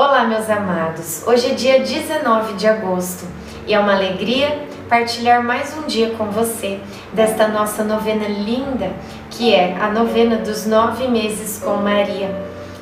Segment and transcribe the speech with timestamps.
[0.00, 1.22] Olá, meus amados.
[1.26, 3.26] Hoje é dia 19 de agosto
[3.66, 6.80] e é uma alegria partilhar mais um dia com você
[7.12, 8.92] desta nossa novena linda,
[9.28, 12.34] que é a novena dos nove meses com Maria.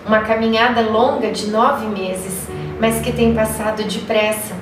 [0.07, 2.46] Uma caminhada longa de nove meses,
[2.79, 4.54] mas que tem passado depressa.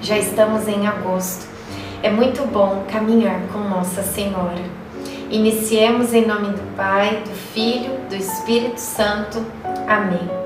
[0.00, 1.48] Já estamos em agosto.
[2.00, 4.62] É muito bom caminhar com Nossa Senhora.
[5.32, 9.44] Iniciemos em nome do Pai, do Filho, do Espírito Santo.
[9.88, 10.45] Amém.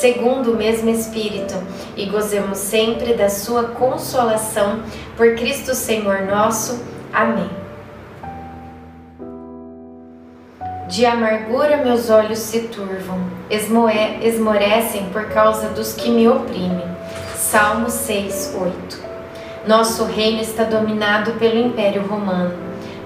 [0.00, 1.54] segundo o mesmo Espírito,
[1.96, 4.80] e gozemos sempre da Sua consolação
[5.16, 6.80] por Cristo Senhor nosso.
[7.12, 7.50] Amém.
[10.88, 16.86] De amargura meus olhos se turvam, esmorecem por causa dos que me oprimem.
[17.36, 19.08] Salmo 6, 8.
[19.66, 22.54] Nosso reino está dominado pelo Império Romano.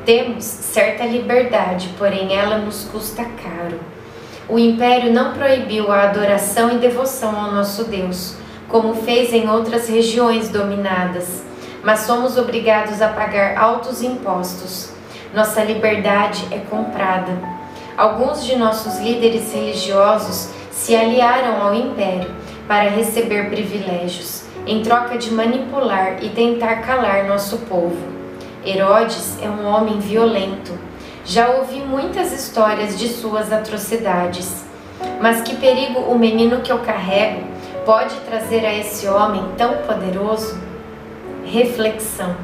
[0.04, 3.80] Temos certa liberdade, porém ela nos custa caro.
[4.53, 8.34] O império não proibiu a adoração e devoção ao nosso Deus,
[8.69, 11.42] como fez em outras regiões dominadas,
[11.83, 14.91] mas somos obrigados a pagar altos impostos.
[15.34, 17.33] Nossa liberdade é comprada.
[17.97, 22.30] Alguns de nossos líderes religiosos se aliaram ao império
[22.69, 27.97] para receber privilégios, em troca de manipular e tentar calar nosso povo.
[28.67, 30.92] Herodes é um homem violento
[31.24, 34.64] já ouvi muitas histórias de suas atrocidades.
[35.20, 37.42] Mas que perigo o menino que eu carrego
[37.84, 40.58] pode trazer a esse homem tão poderoso?
[41.44, 42.34] Reflexão.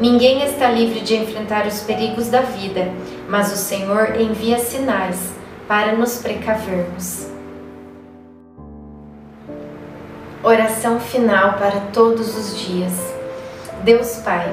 [0.00, 2.90] Ninguém está livre de enfrentar os perigos da vida,
[3.28, 5.32] mas o Senhor envia sinais
[5.68, 7.30] para nos precavermos.
[10.42, 12.92] Oração final para todos os dias.
[13.84, 14.52] Deus Pai,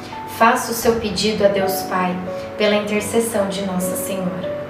[0.37, 2.15] faça o seu pedido a Deus Pai
[2.57, 4.61] pela intercessão de Nossa Senhora.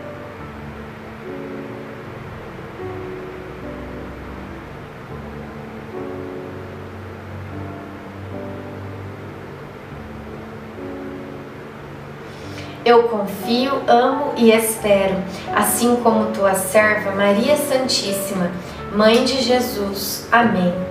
[12.83, 15.15] Eu confio, amo e espero,
[15.55, 18.51] assim como tua serva Maria Santíssima,
[18.93, 20.27] Mãe de Jesus.
[20.31, 20.90] Amém.